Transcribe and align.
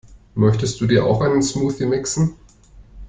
Möchtest 0.33 0.81
du 0.81 0.87
dir 0.87 1.05
auch 1.05 1.21
einen 1.21 1.43
Smoothie 1.43 1.85
mixen? 1.85 2.33